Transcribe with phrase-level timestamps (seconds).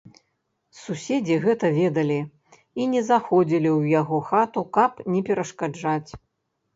[0.83, 2.15] Суседзі гэта ведалі
[2.81, 6.09] і не заходзілі ў яго хату, каб не перашкаджаць.